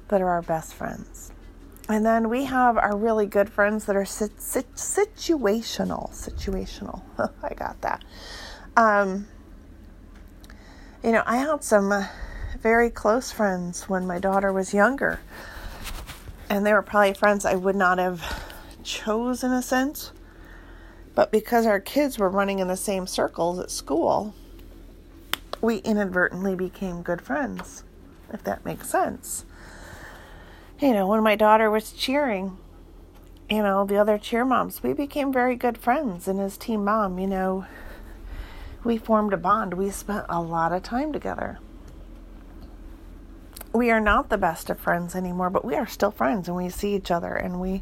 that 0.10 0.20
are 0.20 0.28
our 0.28 0.42
best 0.42 0.74
friends. 0.74 1.33
And 1.90 2.06
then 2.06 2.30
we 2.30 2.46
have 2.46 2.78
our 2.78 2.96
really 2.96 3.26
good 3.26 3.50
friends 3.50 3.86
that 3.86 3.96
are 3.96 4.06
sit- 4.06 4.42
sit- 4.42 4.76
situational. 4.76 6.12
Situational. 6.12 7.02
I 7.44 7.54
got 7.54 7.82
that. 7.82 8.04
Um, 8.78 9.28
you 11.04 11.12
know, 11.12 11.24
I 11.26 11.38
had 11.38 11.64
some 11.64 11.92
uh, 11.92 12.08
very 12.62 12.90
close 12.90 13.32
friends 13.32 13.90
when 13.90 14.08
my 14.08 14.18
daughter 14.18 14.54
was 14.54 14.74
younger. 14.74 15.20
And 16.50 16.66
they 16.66 16.72
were 16.72 16.82
probably 16.82 17.14
friends 17.14 17.46
I 17.46 17.56
would 17.56 17.76
not 17.76 17.98
have 17.98 18.44
chose 18.84 19.44
in 19.44 19.52
a 19.52 19.62
sense. 19.62 20.14
But 21.16 21.32
because 21.32 21.66
our 21.66 21.82
kids 21.82 22.18
were 22.18 22.30
running 22.30 22.60
in 22.60 22.70
the 22.70 22.78
same 22.78 23.08
circles 23.08 23.60
at 23.60 23.70
school, 23.70 24.34
we 25.62 25.78
inadvertently 25.78 26.56
became 26.56 27.02
good 27.02 27.22
friends, 27.22 27.84
if 28.32 28.44
that 28.46 28.64
makes 28.64 28.90
sense 28.90 29.46
you 30.80 30.94
know, 30.94 31.08
when 31.08 31.24
my 31.24 31.36
daughter 31.36 31.70
was 31.70 31.92
cheering, 31.92 32.58
you 33.50 33.62
know, 33.62 33.86
the 33.86 33.98
other 33.98 34.18
cheer 34.18 34.46
moms, 34.46 34.82
we 34.82 34.94
became 34.94 35.32
very 35.32 35.56
good 35.56 35.78
friends. 35.78 36.28
And 36.28 36.40
as 36.40 36.58
team 36.58 36.86
mom, 36.86 37.20
you 37.20 37.28
know, 37.28 37.66
we 38.84 38.98
formed 38.98 39.34
a 39.34 39.38
bond. 39.38 39.76
We 39.76 39.90
spent 39.92 40.26
a 40.30 40.42
lot 40.42 40.74
of 40.74 40.84
time 40.84 41.14
together. 41.14 41.60
We 43.72 43.90
are 43.92 44.00
not 44.00 44.30
the 44.30 44.38
best 44.38 44.70
of 44.70 44.80
friends 44.80 45.16
anymore, 45.16 45.50
but 45.50 45.66
we 45.66 45.76
are 45.76 45.88
still 45.88 46.12
friends 46.12 46.48
and 46.48 46.58
we 46.58 46.70
see 46.70 46.96
each 46.96 47.10
other 47.10 47.34
and 47.34 47.60
we, 47.60 47.82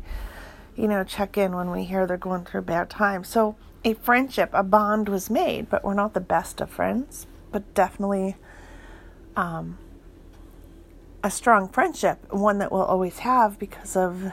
you 0.75 0.88
know, 0.88 1.03
check 1.03 1.38
in 1.38 1.55
when 1.55 1.69
we 1.69 1.83
hear 1.83 2.05
they're 2.05 2.17
going 2.17 2.45
through 2.45 2.62
bad 2.62 2.89
time. 2.89 3.24
So 3.24 3.55
a 3.83 3.93
friendship, 3.95 4.51
a 4.53 4.63
bond 4.63 5.10
was 5.10 5.29
made, 5.29 5.69
but 5.69 5.83
we're 5.83 5.93
not 5.93 6.13
the 6.13 6.21
best 6.21 6.62
of 6.62 6.69
friends, 6.69 7.27
but 7.51 7.74
definitely 7.74 8.38
um, 9.36 9.77
a 11.23 11.31
strong 11.31 11.69
friendship, 11.69 12.19
one 12.31 12.57
that 12.59 12.71
we'll 12.71 12.83
always 12.83 13.19
have 13.19 13.59
because 13.59 13.95
of 13.95 14.31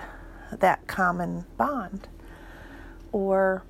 that 0.51 0.87
common 0.87 1.45
bond. 1.57 2.09
Or 3.13 3.63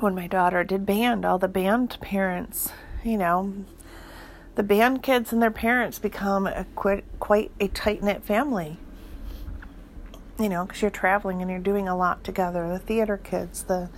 when 0.00 0.14
my 0.14 0.26
daughter 0.26 0.64
did 0.64 0.84
band, 0.84 1.24
all 1.24 1.38
the 1.38 1.48
band 1.48 1.98
parents, 2.00 2.70
you 3.04 3.16
know, 3.16 3.54
the 4.54 4.62
band 4.62 5.02
kids 5.02 5.32
and 5.32 5.40
their 5.40 5.50
parents 5.50 5.98
become 5.98 6.46
a 6.46 6.66
quite, 6.74 7.04
quite 7.18 7.50
a 7.58 7.68
tight 7.68 8.02
knit 8.02 8.22
family. 8.24 8.76
You 10.38 10.48
know, 10.48 10.64
because 10.64 10.82
you're 10.82 10.90
traveling 10.90 11.40
and 11.40 11.50
you're 11.50 11.60
doing 11.60 11.88
a 11.88 11.96
lot 11.96 12.24
together. 12.24 12.68
The 12.68 12.78
theater 12.78 13.16
kids, 13.16 13.64
the, 13.64 13.90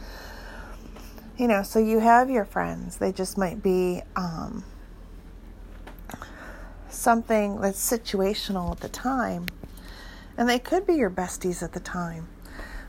you 1.37 1.49
know, 1.49 1.62
so 1.62 1.78
you 1.78 2.00
have 2.00 2.28
your 2.28 2.44
friends. 2.44 2.99
They 2.99 3.12
just 3.12 3.38
might 3.38 3.62
be, 3.62 4.02
um, 4.14 4.64
something 6.97 7.61
that's 7.61 7.91
situational 7.91 8.73
at 8.73 8.81
the 8.81 8.89
time. 8.89 9.47
And 10.37 10.49
they 10.49 10.59
could 10.59 10.87
be 10.87 10.95
your 10.95 11.11
besties 11.11 11.63
at 11.63 11.73
the 11.73 11.81
time. 11.81 12.29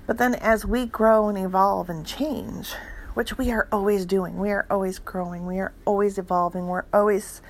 But 0.08 0.18
then 0.18 0.36
as 0.36 0.66
we 0.66 0.86
grow 0.86 1.30
and 1.30 1.38
evolve 1.38 1.90
and 1.90 2.06
change, 2.06 2.74
which 3.14 3.38
we 3.38 3.52
are 3.52 3.68
always 3.72 4.06
doing, 4.06 4.38
we 4.38 4.52
are 4.52 4.66
always 4.70 5.00
growing, 5.00 5.46
we 5.46 5.60
are 5.60 5.74
always 5.86 6.18
evolving, 6.18 6.68
we're 6.68 6.86
always 6.94 7.42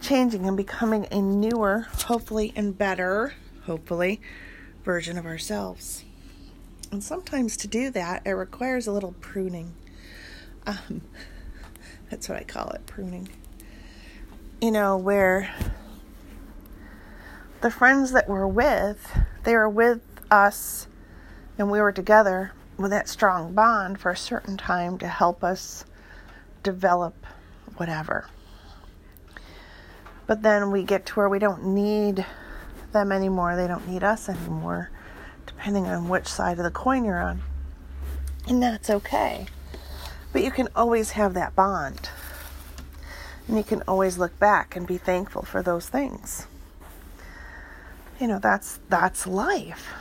changing 0.00 0.46
and 0.46 0.56
becoming 0.56 1.06
a 1.10 1.22
newer, 1.22 1.86
hopefully, 2.06 2.52
and 2.56 2.76
better, 2.76 3.34
hopefully, 3.64 4.20
version 4.84 5.16
of 5.16 5.24
ourselves. 5.24 6.04
And 6.90 7.02
sometimes 7.02 7.56
to 7.58 7.68
do 7.68 7.90
that, 7.90 8.22
it 8.24 8.32
requires 8.32 8.86
a 8.86 8.92
little 8.92 9.14
pruning. 9.20 9.74
Um, 10.66 11.02
that's 12.10 12.28
what 12.28 12.38
I 12.38 12.44
call 12.44 12.70
it 12.70 12.86
pruning. 12.86 13.28
You 14.60 14.70
know, 14.70 14.96
where 14.96 15.50
the 17.66 17.72
friends 17.72 18.12
that 18.12 18.28
we're 18.28 18.46
with, 18.46 19.18
they 19.42 19.52
were 19.52 19.68
with 19.68 20.00
us 20.30 20.86
and 21.58 21.68
we 21.68 21.80
were 21.80 21.90
together 21.90 22.52
with 22.76 22.92
that 22.92 23.08
strong 23.08 23.54
bond 23.54 23.98
for 23.98 24.12
a 24.12 24.16
certain 24.16 24.56
time 24.56 24.96
to 24.96 25.08
help 25.08 25.42
us 25.42 25.84
develop 26.62 27.26
whatever. 27.76 28.28
But 30.28 30.42
then 30.42 30.70
we 30.70 30.84
get 30.84 31.06
to 31.06 31.14
where 31.14 31.28
we 31.28 31.40
don't 31.40 31.64
need 31.64 32.24
them 32.92 33.10
anymore, 33.10 33.56
they 33.56 33.66
don't 33.66 33.88
need 33.88 34.04
us 34.04 34.28
anymore, 34.28 34.92
depending 35.44 35.88
on 35.88 36.08
which 36.08 36.28
side 36.28 36.58
of 36.58 36.64
the 36.64 36.70
coin 36.70 37.04
you're 37.04 37.20
on. 37.20 37.42
And 38.46 38.62
that's 38.62 38.90
okay. 38.90 39.46
But 40.32 40.44
you 40.44 40.52
can 40.52 40.68
always 40.76 41.10
have 41.10 41.34
that 41.34 41.56
bond. 41.56 42.10
And 43.48 43.56
you 43.56 43.64
can 43.64 43.82
always 43.88 44.18
look 44.18 44.38
back 44.38 44.76
and 44.76 44.86
be 44.86 44.98
thankful 44.98 45.42
for 45.42 45.64
those 45.64 45.88
things 45.88 46.46
you 48.20 48.26
know 48.26 48.38
that's 48.38 48.80
that's 48.88 49.26
life. 49.26 49.92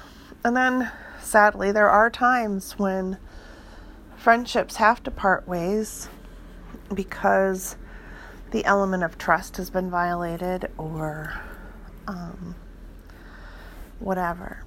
And 0.43 0.55
then 0.55 0.91
sadly 1.21 1.71
there 1.71 1.89
are 1.89 2.09
times 2.09 2.73
when 2.73 3.17
friendships 4.17 4.77
have 4.77 5.03
to 5.03 5.11
part 5.11 5.47
ways 5.47 6.09
because 6.93 7.75
the 8.51 8.63
element 8.65 9.03
of 9.03 9.17
trust 9.17 9.57
has 9.57 9.69
been 9.69 9.89
violated 9.89 10.69
or 10.77 11.33
um, 12.07 12.55
whatever. 13.99 14.63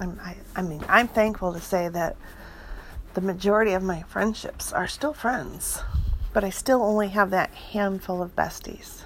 I, 0.00 0.36
I 0.54 0.62
mean 0.62 0.84
i'm 0.88 1.08
thankful 1.08 1.52
to 1.52 1.60
say 1.60 1.88
that 1.88 2.16
the 3.14 3.20
majority 3.20 3.72
of 3.72 3.82
my 3.82 4.02
friendships 4.02 4.72
are 4.72 4.86
still 4.86 5.12
friends 5.12 5.82
but 6.32 6.44
i 6.44 6.50
still 6.50 6.82
only 6.82 7.08
have 7.08 7.30
that 7.30 7.52
handful 7.52 8.22
of 8.22 8.36
besties 8.36 9.02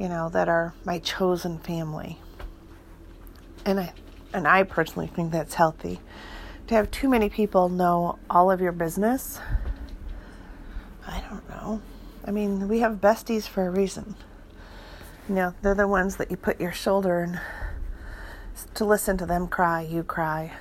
you 0.00 0.08
know 0.08 0.28
that 0.30 0.48
are 0.48 0.74
my 0.84 0.98
chosen 0.98 1.58
family 1.58 2.18
and 3.68 3.80
I 3.80 3.92
and 4.32 4.48
I 4.48 4.62
personally 4.62 5.08
think 5.08 5.30
that's 5.30 5.54
healthy. 5.54 6.00
To 6.68 6.74
have 6.74 6.90
too 6.90 7.08
many 7.08 7.28
people 7.28 7.68
know 7.68 8.18
all 8.28 8.50
of 8.50 8.60
your 8.60 8.72
business, 8.72 9.40
I 11.06 11.22
don't 11.30 11.48
know. 11.48 11.80
I 12.24 12.30
mean, 12.30 12.68
we 12.68 12.80
have 12.80 12.94
besties 12.94 13.48
for 13.48 13.66
a 13.66 13.70
reason. 13.70 14.16
You 15.28 15.34
know, 15.34 15.54
they're 15.62 15.74
the 15.74 15.88
ones 15.88 16.16
that 16.16 16.30
you 16.30 16.36
put 16.36 16.60
your 16.60 16.72
shoulder 16.72 17.20
and 17.20 17.40
to 18.74 18.84
listen 18.84 19.16
to 19.18 19.26
them 19.26 19.48
cry, 19.48 19.82
you 19.82 20.02
cry. 20.02 20.52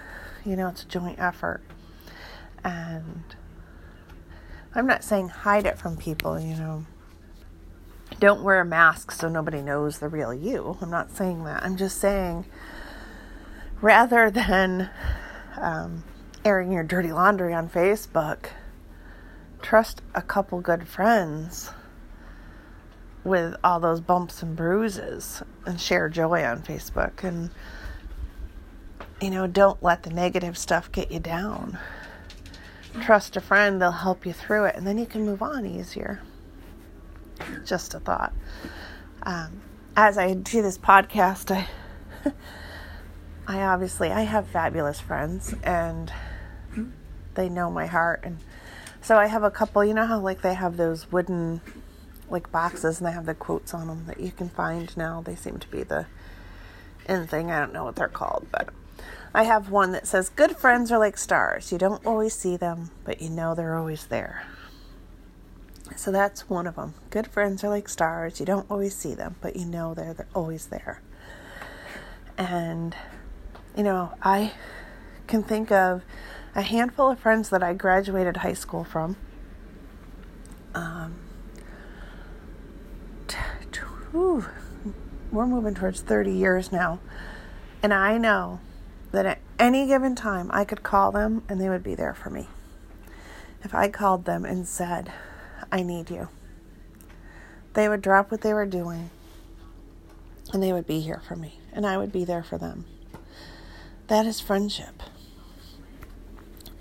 You 0.46 0.56
know, 0.56 0.68
it's 0.68 0.84
a 0.84 0.88
joint 0.88 1.20
effort. 1.20 1.62
And 2.64 3.24
I'm 4.76 4.88
not 4.88 5.04
saying 5.04 5.30
hide 5.30 5.66
it 5.66 5.78
from 5.78 5.98
people, 5.98 6.40
you 6.40 6.56
know. 6.56 6.86
Don't 8.20 8.44
wear 8.44 8.62
a 8.62 8.66
mask 8.66 9.12
so 9.12 9.28
nobody 9.28 9.62
knows 9.62 10.00
the 10.00 10.08
real 10.08 10.34
you. 10.34 10.78
I'm 10.82 10.90
not 10.90 11.12
saying 11.12 11.44
that. 11.44 11.64
I'm 11.64 11.76
just 11.76 11.98
saying 12.00 12.46
rather 13.82 14.30
than 14.32 14.90
um, 15.58 16.04
airing 16.44 16.72
your 16.72 16.84
dirty 16.84 17.12
laundry 17.12 17.54
on 17.54 17.70
Facebook, 17.70 18.48
trust 19.62 20.02
a 20.16 20.22
couple 20.22 20.62
good 20.62 20.88
friends 20.88 21.72
with 23.24 23.56
all 23.64 23.80
those 23.80 24.00
bumps 24.00 24.42
and 24.42 24.56
bruises 24.56 25.44
and 25.66 25.80
share 25.80 26.08
joy 26.08 26.44
on 26.44 26.62
Facebook. 26.62 27.24
And, 27.24 27.50
you 29.22 29.30
know, 29.30 29.48
don't 29.48 29.82
let 29.84 30.04
the 30.04 30.10
negative 30.10 30.58
stuff 30.58 30.92
get 30.92 31.12
you 31.12 31.20
down. 31.20 31.78
Trust 33.02 33.36
a 33.36 33.42
friend, 33.42 33.82
they'll 33.82 33.92
help 33.92 34.26
you 34.26 34.34
through 34.34 34.66
it, 34.66 34.76
and 34.76 34.88
then 34.88 34.98
you 34.98 35.06
can 35.06 35.26
move 35.26 35.42
on 35.42 35.66
easier. 35.66 36.22
Just 37.66 37.94
a 37.94 38.00
thought. 38.00 38.34
Um, 39.24 39.62
as 39.96 40.18
I 40.18 40.34
do 40.34 40.62
this 40.62 40.78
podcast, 40.78 41.56
I. 41.56 41.68
I 43.48 43.62
obviously 43.62 44.12
I 44.12 44.22
have 44.22 44.48
fabulous 44.48 45.00
friends 45.00 45.56
and 45.64 46.12
they 47.34 47.50
know 47.50 47.72
my 47.72 47.88
heart 47.88 48.20
and 48.24 48.40
so 49.02 49.18
I 49.18 49.28
have 49.28 49.44
a 49.44 49.52
couple 49.52 49.84
you 49.86 49.94
know 49.94 50.06
how 50.06 50.20
like 50.20 50.42
they 50.42 50.54
have 50.54 50.78
those 50.78 51.12
wooden 51.12 51.62
like 52.30 52.52
boxes 52.52 53.00
and 53.00 53.08
they 53.08 53.14
have 53.14 53.26
the 53.26 53.34
quotes 53.34 53.74
on 53.74 53.88
them 53.88 54.06
that 54.08 54.20
you 54.20 54.32
can 54.32 54.50
find 54.50 54.96
now 54.98 55.22
they 55.22 55.36
seem 55.36 55.58
to 55.60 55.68
be 55.70 55.84
the 55.84 56.06
in 57.08 57.26
thing 57.26 57.50
I 57.50 57.60
don't 57.60 57.72
know 57.72 57.86
what 57.86 57.96
they're 57.96 58.10
called 58.10 58.48
but 58.52 58.70
I 59.34 59.44
have 59.44 59.70
one 59.70 59.92
that 59.92 60.08
says, 60.08 60.30
Good 60.30 60.58
friends 60.58 60.92
are 60.92 60.98
like 60.98 61.18
stars. 61.18 61.72
You 61.72 61.78
don't 61.78 62.04
always 62.06 62.34
see 62.34 62.58
them, 62.58 62.90
but 63.04 63.22
you 63.22 63.30
know 63.30 63.54
they're 63.54 63.78
always 63.78 64.08
there. 64.08 64.48
So 65.96 66.12
that's 66.12 66.50
one 66.50 66.66
of 66.66 66.76
them. 66.76 66.96
Good 67.12 67.28
friends 67.28 67.64
are 67.64 67.70
like 67.70 67.88
stars. 67.88 68.40
You 68.40 68.46
don't 68.46 68.70
always 68.70 68.96
see 68.96 69.14
them, 69.14 69.36
but 69.42 69.56
you 69.56 69.66
know 69.66 69.94
they're, 69.94 70.14
they're 70.14 70.28
always 70.34 70.68
there. 70.68 71.02
And, 72.38 72.96
you 73.78 73.84
know, 73.84 74.12
I 74.24 74.54
can 75.28 75.44
think 75.44 75.72
of 75.72 76.02
a 76.56 76.64
handful 76.64 77.12
of 77.12 77.20
friends 77.20 77.50
that 77.50 77.62
I 77.62 77.74
graduated 77.74 78.38
high 78.38 78.54
school 78.54 78.84
from. 78.84 79.16
Um, 80.74 81.16
t- 83.28 83.38
t- 83.72 83.82
whew, 84.12 84.46
we're 85.32 85.46
moving 85.46 85.76
towards 85.76 86.02
30 86.02 86.32
years 86.32 86.72
now. 86.72 87.00
And 87.84 87.94
I 87.94 88.18
know 88.18 88.60
that 89.12 89.28
at 89.28 89.40
any 89.60 89.86
given 89.86 90.16
time 90.16 90.50
I 90.52 90.66
could 90.66 90.82
call 90.82 91.12
them 91.12 91.44
and 91.48 91.62
they 91.62 91.70
would 91.70 91.84
be 91.84 91.94
there 91.94 92.16
for 92.16 92.32
me. 92.32 92.48
If 93.64 93.76
I 93.76 93.90
called 93.90 94.26
them 94.26 94.44
and 94.44 94.68
said, 94.68 95.12
I 95.72 95.84
need 95.84 96.10
you, 96.10 96.30
they 97.74 97.88
would 97.88 98.02
drop 98.02 98.32
what 98.32 98.42
they 98.42 98.56
were 98.56 98.66
doing 98.66 99.12
and 100.52 100.64
they 100.64 100.74
would 100.74 100.88
be 100.88 101.00
here 101.02 101.22
for 101.28 101.36
me 101.36 101.60
and 101.72 101.86
I 101.86 101.98
would 101.98 102.12
be 102.12 102.26
there 102.26 102.44
for 102.44 102.58
them. 102.58 102.86
That 104.08 104.26
is 104.26 104.40
friendship. 104.40 105.04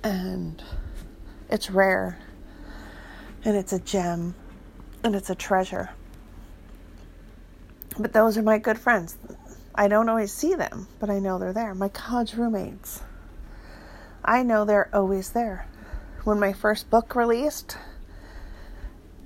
And 0.02 0.62
it's 1.50 1.71
rare 1.71 2.18
and 3.45 3.56
it's 3.56 3.73
a 3.73 3.78
gem 3.80 4.35
and 5.02 5.14
it's 5.14 5.30
a 5.30 5.35
treasure. 5.35 5.90
But 7.99 8.12
those 8.12 8.37
are 8.38 8.42
my 8.42 8.59
good 8.59 8.78
friends. 8.78 9.16
I 9.75 9.88
don't 9.88 10.09
always 10.09 10.33
see 10.33 10.54
them, 10.54 10.88
but 11.00 11.11
I 11.11 11.18
know 11.18 11.38
they're 11.38 11.52
there. 11.52 11.75
My 11.75 11.88
college 11.88 12.35
roommates. 12.35 13.02
I 14.25 14.42
know 14.42 14.64
they're 14.64 14.90
always 14.92 15.30
there. 15.30 15.66
When 16.25 16.38
my 16.38 16.52
first 16.52 16.90
book 16.90 17.14
released, 17.14 17.76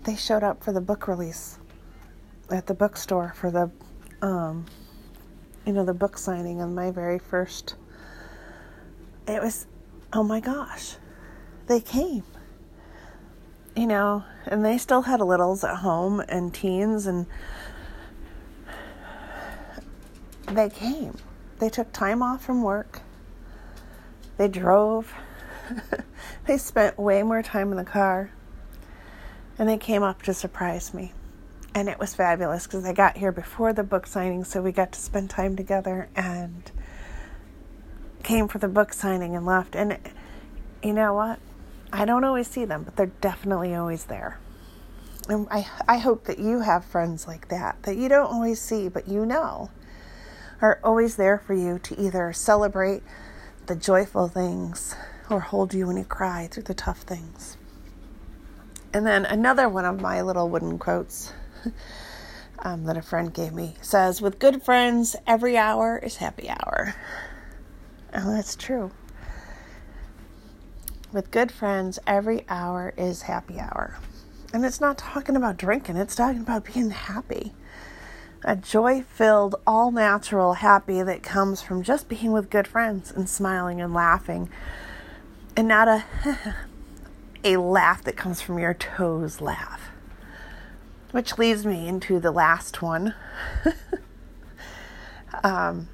they 0.04 0.16
showed 0.16 0.42
up 0.42 0.62
for 0.62 0.72
the 0.72 0.80
book 0.80 1.08
release 1.08 1.58
at 2.50 2.66
the 2.66 2.74
bookstore 2.74 3.32
for 3.36 3.50
the 3.50 3.70
um, 4.22 4.66
you 5.66 5.72
know, 5.72 5.84
the 5.84 5.94
book 5.94 6.18
signing 6.18 6.60
on 6.60 6.74
my 6.74 6.90
very 6.90 7.18
first. 7.18 7.74
It 9.30 9.42
was, 9.42 9.66
oh 10.12 10.22
my 10.22 10.40
gosh, 10.40 10.96
they 11.66 11.80
came. 11.80 12.24
You 13.76 13.86
know, 13.86 14.24
and 14.46 14.64
they 14.64 14.78
still 14.78 15.02
had 15.02 15.20
littles 15.20 15.62
at 15.62 15.76
home 15.76 16.20
and 16.28 16.52
teens, 16.52 17.06
and 17.06 17.26
they 20.48 20.68
came. 20.68 21.16
They 21.60 21.68
took 21.68 21.92
time 21.92 22.22
off 22.22 22.44
from 22.44 22.62
work. 22.62 23.02
They 24.36 24.48
drove. 24.48 25.14
they 26.46 26.58
spent 26.58 26.98
way 26.98 27.22
more 27.22 27.42
time 27.42 27.70
in 27.70 27.76
the 27.76 27.84
car. 27.84 28.32
And 29.58 29.68
they 29.68 29.78
came 29.78 30.02
up 30.02 30.22
to 30.22 30.34
surprise 30.34 30.92
me 30.92 31.12
and 31.74 31.88
it 31.88 31.98
was 31.98 32.14
fabulous 32.14 32.66
because 32.66 32.82
they 32.82 32.92
got 32.92 33.16
here 33.16 33.32
before 33.32 33.72
the 33.72 33.84
book 33.84 34.06
signing, 34.06 34.44
so 34.44 34.60
we 34.60 34.72
got 34.72 34.92
to 34.92 35.00
spend 35.00 35.30
time 35.30 35.56
together 35.56 36.08
and 36.16 36.70
came 38.30 38.46
for 38.46 38.58
the 38.58 38.68
book 38.68 38.92
signing 38.92 39.34
and 39.34 39.44
left. 39.44 39.74
And 39.74 39.98
you 40.84 40.92
know 40.92 41.14
what? 41.14 41.40
I 41.92 42.04
don't 42.04 42.22
always 42.22 42.46
see 42.46 42.64
them, 42.64 42.84
but 42.84 42.94
they're 42.94 43.06
definitely 43.20 43.74
always 43.74 44.04
there. 44.04 44.38
And 45.28 45.48
I, 45.50 45.66
I 45.88 45.98
hope 45.98 46.24
that 46.26 46.38
you 46.38 46.60
have 46.60 46.84
friends 46.84 47.26
like 47.26 47.48
that, 47.48 47.82
that 47.82 47.96
you 47.96 48.08
don't 48.08 48.32
always 48.32 48.60
see, 48.60 48.88
but 48.88 49.08
you 49.08 49.26
know 49.26 49.70
are 50.62 50.78
always 50.84 51.16
there 51.16 51.38
for 51.38 51.54
you 51.54 51.78
to 51.80 52.00
either 52.00 52.32
celebrate 52.32 53.02
the 53.66 53.74
joyful 53.74 54.28
things 54.28 54.94
or 55.28 55.40
hold 55.40 55.74
you 55.74 55.86
when 55.86 55.96
you 55.96 56.04
cry 56.04 56.46
through 56.50 56.64
the 56.64 56.74
tough 56.74 57.00
things. 57.00 57.56
And 58.92 59.06
then 59.06 59.24
another 59.24 59.68
one 59.68 59.86
of 59.86 60.00
my 60.00 60.20
little 60.20 60.48
wooden 60.48 60.78
quotes 60.78 61.32
um, 62.60 62.84
that 62.84 62.96
a 62.96 63.02
friend 63.02 63.34
gave 63.34 63.52
me 63.52 63.74
says, 63.80 64.22
With 64.22 64.38
good 64.38 64.62
friends, 64.62 65.16
every 65.26 65.56
hour 65.56 65.98
is 65.98 66.16
happy 66.16 66.48
hour. 66.48 66.94
Oh, 68.12 68.34
that's 68.34 68.56
true. 68.56 68.90
With 71.12 71.30
good 71.30 71.52
friends, 71.52 71.98
every 72.06 72.44
hour 72.48 72.92
is 72.96 73.22
happy 73.22 73.58
hour. 73.58 73.98
And 74.52 74.64
it's 74.64 74.80
not 74.80 74.98
talking 74.98 75.36
about 75.36 75.56
drinking, 75.56 75.96
it's 75.96 76.16
talking 76.16 76.40
about 76.40 76.64
being 76.72 76.90
happy. 76.90 77.52
A 78.42 78.56
joy 78.56 79.02
filled, 79.02 79.54
all 79.66 79.90
natural 79.90 80.54
happy 80.54 81.02
that 81.02 81.22
comes 81.22 81.62
from 81.62 81.82
just 81.82 82.08
being 82.08 82.32
with 82.32 82.50
good 82.50 82.66
friends 82.66 83.10
and 83.12 83.28
smiling 83.28 83.80
and 83.80 83.92
laughing. 83.92 84.48
And 85.56 85.68
not 85.68 85.88
a 85.88 86.04
a 87.44 87.56
laugh 87.58 88.02
that 88.04 88.16
comes 88.16 88.40
from 88.40 88.58
your 88.58 88.74
toes 88.74 89.40
laugh. 89.40 89.90
Which 91.10 91.38
leads 91.38 91.66
me 91.66 91.86
into 91.88 92.18
the 92.18 92.30
last 92.30 92.82
one. 92.82 93.14
um, 95.44 95.88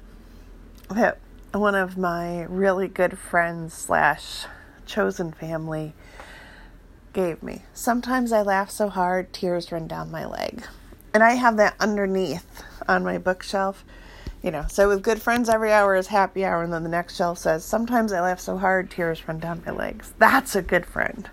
that 0.89 1.17
one 1.59 1.75
of 1.75 1.97
my 1.97 2.43
really 2.43 2.87
good 2.87 3.17
friends 3.17 3.73
slash 3.73 4.45
chosen 4.85 5.31
family 5.31 5.93
gave 7.13 7.41
me. 7.41 7.63
Sometimes 7.73 8.31
I 8.31 8.41
laugh 8.41 8.69
so 8.69 8.89
hard, 8.89 9.33
tears 9.33 9.71
run 9.71 9.87
down 9.87 10.11
my 10.11 10.25
leg. 10.25 10.63
And 11.13 11.23
I 11.23 11.31
have 11.33 11.57
that 11.57 11.75
underneath 11.79 12.63
on 12.87 13.03
my 13.03 13.17
bookshelf. 13.17 13.83
You 14.43 14.51
know, 14.51 14.65
so 14.69 14.87
with 14.87 15.01
good 15.01 15.21
friends, 15.21 15.49
every 15.49 15.73
hour 15.73 15.95
is 15.95 16.07
happy 16.07 16.45
hour. 16.45 16.63
And 16.63 16.71
then 16.71 16.83
the 16.83 16.89
next 16.89 17.15
shelf 17.15 17.39
says, 17.39 17.65
Sometimes 17.65 18.13
I 18.13 18.21
laugh 18.21 18.39
so 18.39 18.57
hard, 18.57 18.91
tears 18.91 19.27
run 19.27 19.39
down 19.39 19.63
my 19.65 19.71
legs. 19.71 20.13
That's 20.19 20.55
a 20.55 20.61
good 20.61 20.85
friend 20.85 21.29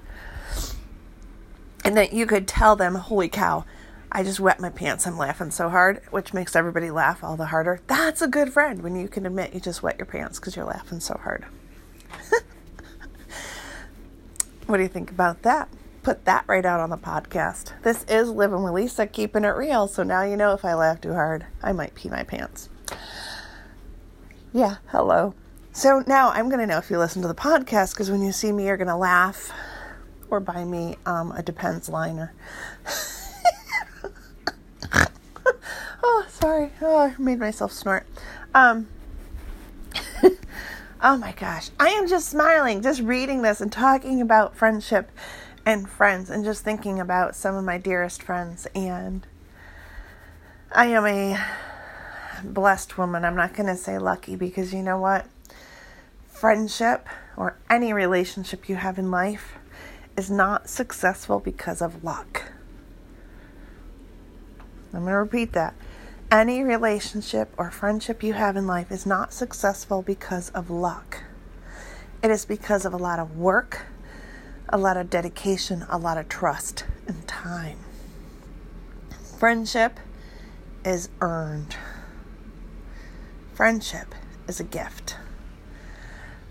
and 1.84 1.96
that 1.96 2.12
you 2.14 2.26
could 2.26 2.48
tell 2.48 2.74
them, 2.74 2.94
holy 2.94 3.28
cow, 3.28 3.64
I 4.16 4.22
just 4.22 4.38
wet 4.38 4.60
my 4.60 4.70
pants. 4.70 5.08
I'm 5.08 5.18
laughing 5.18 5.50
so 5.50 5.68
hard, 5.68 6.00
which 6.12 6.32
makes 6.32 6.54
everybody 6.54 6.88
laugh 6.88 7.24
all 7.24 7.36
the 7.36 7.46
harder. 7.46 7.80
That's 7.88 8.22
a 8.22 8.28
good 8.28 8.52
friend 8.52 8.80
when 8.80 8.94
you 8.94 9.08
can 9.08 9.26
admit 9.26 9.52
you 9.52 9.58
just 9.58 9.82
wet 9.82 9.98
your 9.98 10.06
pants 10.06 10.38
because 10.38 10.54
you're 10.54 10.64
laughing 10.64 11.00
so 11.00 11.18
hard. 11.20 11.44
what 14.68 14.76
do 14.76 14.84
you 14.84 14.88
think 14.88 15.10
about 15.10 15.42
that? 15.42 15.68
Put 16.04 16.26
that 16.26 16.44
right 16.46 16.64
out 16.64 16.78
on 16.78 16.90
the 16.90 16.96
podcast. 16.96 17.72
This 17.82 18.04
is 18.04 18.30
Living 18.30 18.62
with 18.62 18.74
Lisa, 18.74 19.08
keeping 19.08 19.42
it 19.42 19.48
real. 19.48 19.88
So 19.88 20.04
now 20.04 20.22
you 20.22 20.36
know 20.36 20.52
if 20.52 20.64
I 20.64 20.74
laugh 20.74 21.00
too 21.00 21.14
hard, 21.14 21.46
I 21.60 21.72
might 21.72 21.96
pee 21.96 22.08
my 22.08 22.22
pants. 22.22 22.68
Yeah, 24.52 24.76
hello. 24.92 25.34
So 25.72 26.04
now 26.06 26.30
I'm 26.30 26.48
going 26.48 26.60
to 26.60 26.66
know 26.66 26.78
if 26.78 26.88
you 26.88 26.98
listen 26.98 27.20
to 27.22 27.28
the 27.28 27.34
podcast 27.34 27.94
because 27.94 28.12
when 28.12 28.22
you 28.22 28.30
see 28.30 28.52
me, 28.52 28.66
you're 28.66 28.76
going 28.76 28.86
to 28.86 28.94
laugh 28.94 29.50
or 30.30 30.38
buy 30.38 30.64
me 30.64 30.98
um, 31.04 31.32
a 31.32 31.42
Depends 31.42 31.88
liner. 31.88 32.32
oh, 36.04 36.26
sorry. 36.28 36.70
Oh, 36.82 36.98
I 36.98 37.14
made 37.18 37.38
myself 37.38 37.72
snort. 37.72 38.06
Um, 38.54 38.88
oh 41.02 41.16
my 41.16 41.32
gosh. 41.32 41.70
I 41.80 41.88
am 41.88 42.06
just 42.06 42.28
smiling, 42.28 42.82
just 42.82 43.00
reading 43.00 43.40
this 43.42 43.60
and 43.60 43.72
talking 43.72 44.20
about 44.20 44.54
friendship 44.54 45.10
and 45.64 45.88
friends 45.88 46.28
and 46.28 46.44
just 46.44 46.62
thinking 46.62 47.00
about 47.00 47.34
some 47.34 47.54
of 47.54 47.64
my 47.64 47.78
dearest 47.78 48.22
friends. 48.22 48.66
And 48.74 49.26
I 50.72 50.86
am 50.86 51.06
a 51.06 51.42
blessed 52.44 52.98
woman. 52.98 53.24
I'm 53.24 53.36
not 53.36 53.54
going 53.54 53.68
to 53.68 53.76
say 53.76 53.98
lucky 53.98 54.36
because 54.36 54.74
you 54.74 54.82
know 54.82 54.98
what? 54.98 55.26
Friendship 56.28 57.08
or 57.36 57.56
any 57.70 57.94
relationship 57.94 58.68
you 58.68 58.76
have 58.76 58.98
in 58.98 59.10
life 59.10 59.54
is 60.18 60.30
not 60.30 60.68
successful 60.68 61.40
because 61.40 61.80
of 61.80 62.04
luck. 62.04 62.42
I'm 64.92 65.00
going 65.00 65.12
to 65.12 65.18
repeat 65.18 65.52
that. 65.54 65.74
Any 66.30 66.62
relationship 66.62 67.52
or 67.56 67.70
friendship 67.70 68.22
you 68.22 68.32
have 68.32 68.56
in 68.56 68.66
life 68.66 68.90
is 68.90 69.06
not 69.06 69.32
successful 69.32 70.02
because 70.02 70.50
of 70.50 70.70
luck. 70.70 71.22
It 72.22 72.30
is 72.30 72.44
because 72.44 72.84
of 72.84 72.92
a 72.92 72.96
lot 72.96 73.18
of 73.18 73.36
work, 73.36 73.82
a 74.68 74.78
lot 74.78 74.96
of 74.96 75.10
dedication, 75.10 75.84
a 75.88 75.98
lot 75.98 76.18
of 76.18 76.28
trust, 76.28 76.86
and 77.06 77.26
time. 77.28 77.78
Friendship 79.38 80.00
is 80.84 81.08
earned. 81.20 81.76
Friendship 83.52 84.14
is 84.48 84.58
a 84.58 84.64
gift. 84.64 85.16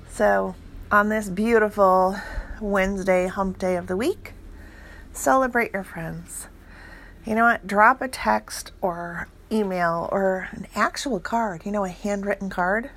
So, 0.10 0.56
on 0.92 1.10
this 1.10 1.28
beautiful 1.28 2.18
Wednesday, 2.62 3.28
hump 3.28 3.58
day 3.58 3.76
of 3.76 3.88
the 3.88 3.98
week, 3.98 4.34
celebrate 5.12 5.74
your 5.74 5.84
friends. 5.84 6.48
You 7.26 7.36
know 7.36 7.44
what? 7.44 7.66
Drop 7.66 8.02
a 8.02 8.08
text 8.08 8.72
or 8.80 9.28
email 9.54 10.10
or 10.12 10.50
an 10.52 10.68
actual 10.76 11.20
card, 11.20 11.66
you 11.66 11.72
know, 11.72 11.86
a 11.86 11.90
handwritten 11.90 12.50
card 12.50 12.90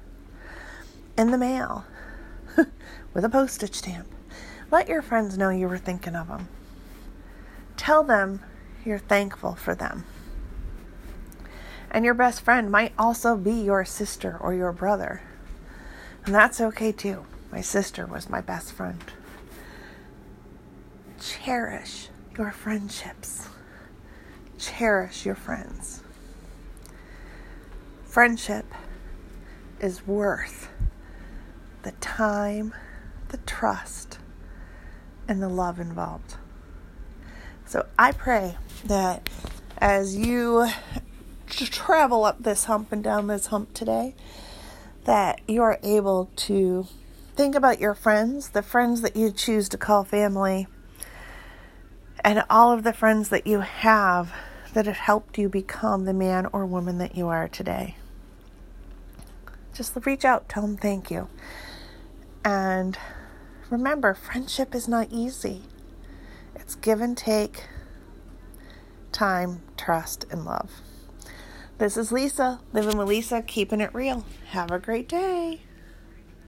in 1.19 1.31
the 1.31 1.39
mail 1.39 1.85
with 3.15 3.25
a 3.25 3.29
postage 3.29 3.75
stamp. 3.75 4.09
Let 4.71 4.89
your 4.89 5.03
friends 5.03 5.39
know 5.39 5.51
you 5.51 5.69
were 5.69 5.79
thinking 5.79 6.17
of 6.17 6.29
them. 6.29 6.49
Tell 7.77 8.03
them 8.03 8.41
you're 8.85 8.99
thankful 8.99 9.55
for 9.55 9.75
them. 9.75 10.05
And 11.91 12.05
your 12.05 12.15
best 12.15 12.41
friend 12.41 12.71
might 12.71 12.93
also 12.99 13.37
be 13.37 13.53
your 13.53 13.85
sister 13.85 14.37
or 14.41 14.55
your 14.55 14.73
brother. 14.73 15.23
And 16.25 16.35
that's 16.35 16.61
okay 16.61 16.93
too. 16.93 17.25
My 17.53 17.61
sister 17.61 18.07
was 18.07 18.29
my 18.29 18.41
best 18.41 18.73
friend. 18.73 19.03
Cherish 21.21 22.09
your 22.37 22.51
friendships. 22.51 23.49
Cherish 24.59 25.25
your 25.25 25.35
friends. 25.35 26.03
Friendship 28.17 28.73
is 29.79 30.07
worth 30.07 30.71
the 31.83 31.93
time, 32.01 32.75
the 33.29 33.37
trust, 33.37 34.19
and 35.29 35.43
the 35.43 35.51
love 35.51 35.79
involved. 35.79 36.37
So 37.67 37.85
I 37.99 38.13
pray 38.13 38.57
that 38.87 39.29
as 39.77 40.17
you 40.17 40.67
travel 41.47 42.25
up 42.25 42.43
this 42.43 42.65
hump 42.65 42.91
and 42.91 43.05
down 43.05 43.27
this 43.27 43.49
hump 43.49 43.75
today, 43.75 44.15
that 45.05 45.43
you 45.47 45.61
are 45.61 45.79
able 45.83 46.31
to 46.37 46.87
think 47.35 47.55
about 47.55 47.81
your 47.81 47.93
friends, 47.93 48.49
the 48.49 48.63
friends 48.63 49.03
that 49.03 49.15
you 49.15 49.31
choose 49.31 49.69
to 49.69 49.77
call 49.77 50.05
family, 50.05 50.69
and 52.25 52.43
all 52.49 52.73
of 52.73 52.83
the 52.83 52.95
friends 52.95 53.29
that 53.29 53.47
you 53.47 53.61
have 53.61 54.33
that 54.73 54.87
have 54.87 54.97
helped 54.97 55.37
you 55.37 55.51
become 55.51 56.07
the 56.07 56.15
man 56.15 56.47
or 56.55 56.65
woman 56.65 56.97
that 56.97 57.15
you 57.15 57.29
are 57.29 57.47
today. 57.47 57.95
Just 59.77 59.95
reach 60.07 60.25
out, 60.25 60.49
tell 60.49 60.63
them 60.63 60.79
thank 60.79 61.11
you. 61.11 61.29
And 62.43 62.97
remember, 63.69 64.15
friendship 64.15 64.75
is 64.75 64.89
not 64.89 65.09
easy. 65.11 65.65
It's 66.55 66.77
give 66.77 67.03
and 67.03 67.15
take, 67.15 67.65
time, 69.13 69.61
trust, 69.77 70.25
and 70.31 70.47
love. 70.47 70.81
This 71.77 71.99
is 71.99 72.11
Lisa, 72.11 72.61
living 72.73 72.97
with 72.97 73.09
Lisa, 73.09 73.43
keeping 73.43 73.83
it 73.83 73.95
real. 73.95 74.25
Have 74.49 74.71
a 74.71 74.79
great 74.79 75.11
day. 75.11 75.66